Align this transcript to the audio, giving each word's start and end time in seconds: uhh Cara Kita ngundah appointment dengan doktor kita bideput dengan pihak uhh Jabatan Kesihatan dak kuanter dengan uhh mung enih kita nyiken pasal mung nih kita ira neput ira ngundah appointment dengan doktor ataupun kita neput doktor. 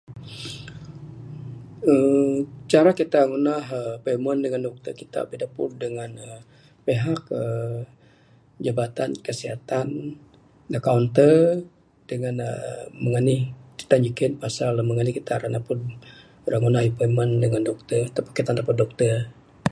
uhh 1.93 2.35
Cara 2.71 2.91
Kita 2.99 3.19
ngundah 3.29 3.63
appointment 3.97 4.39
dengan 4.45 4.61
doktor 4.67 4.91
kita 5.01 5.19
bideput 5.31 5.71
dengan 5.83 6.09
pihak 6.85 7.21
uhh 7.41 7.79
Jabatan 8.65 9.09
Kesihatan 9.25 9.87
dak 10.71 10.81
kuanter 10.85 11.37
dengan 12.11 12.35
uhh 12.49 12.79
mung 13.01 13.15
enih 13.21 13.41
kita 13.79 13.95
nyiken 14.03 14.33
pasal 14.43 14.71
mung 14.87 14.99
nih 15.05 15.15
kita 15.19 15.33
ira 15.39 15.47
neput 15.55 15.79
ira 16.47 16.57
ngundah 16.59 16.83
appointment 16.89 17.31
dengan 17.43 17.61
doktor 17.69 18.01
ataupun 18.09 18.33
kita 18.37 18.49
neput 18.55 18.75
doktor. 18.81 19.15